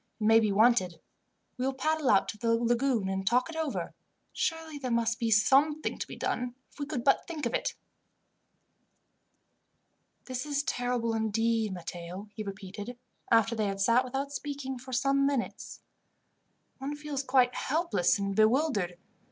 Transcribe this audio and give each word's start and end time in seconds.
It 0.19 0.23
may 0.23 0.39
be 0.39 0.51
wanted. 0.51 0.99
We 1.57 1.65
will 1.67 1.75
paddle 1.75 2.09
out 2.09 2.27
to 2.29 2.37
the 2.39 2.55
lagoon 2.55 3.07
and 3.07 3.23
talk 3.23 3.51
it 3.51 3.55
over. 3.55 3.93
Surely 4.33 4.79
there 4.79 4.89
must 4.89 5.19
be 5.19 5.29
something 5.29 5.99
to 5.99 6.07
be 6.07 6.15
done, 6.15 6.55
if 6.71 6.79
we 6.79 6.87
could 6.87 7.03
but 7.03 7.27
think 7.27 7.45
of 7.45 7.53
it. 7.53 7.75
"This 10.25 10.43
is 10.47 10.63
terrible, 10.63 11.13
indeed, 11.13 11.71
Matteo," 11.71 12.29
he 12.33 12.41
repeated, 12.41 12.97
after 13.31 13.53
they 13.55 13.67
had 13.67 13.79
sat 13.79 14.03
without 14.03 14.31
speaking 14.31 14.79
for 14.79 14.91
some 14.91 15.27
minutes. 15.27 15.81
"One 16.79 16.95
feels 16.95 17.21
quite 17.21 17.53
helpless 17.53 18.17
and 18.17 18.35
bewildered. 18.35 18.97